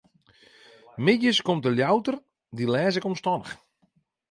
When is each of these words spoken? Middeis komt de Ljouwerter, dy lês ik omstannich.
Middeis 1.05 1.39
komt 1.47 1.63
de 1.65 1.71
Ljouwerter, 1.75 2.15
dy 2.55 2.65
lês 2.73 2.95
ik 2.99 3.07
omstannich. 3.11 3.51